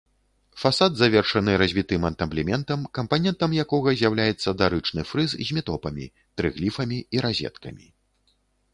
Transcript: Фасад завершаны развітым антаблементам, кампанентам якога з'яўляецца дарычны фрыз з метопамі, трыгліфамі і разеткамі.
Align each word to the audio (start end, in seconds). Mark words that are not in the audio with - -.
Фасад 0.61 0.93
завершаны 1.01 1.51
развітым 1.63 2.07
антаблементам, 2.09 2.87
кампанентам 2.99 3.49
якога 3.65 3.95
з'яўляецца 4.01 4.57
дарычны 4.65 5.01
фрыз 5.13 5.39
з 5.47 5.59
метопамі, 5.59 6.11
трыгліфамі 6.41 6.99
і 7.17 7.27
разеткамі. 7.29 7.85